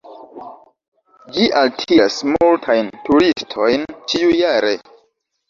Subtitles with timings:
[1.35, 4.75] Ĝi altiras multajn turistojn ĉiujare.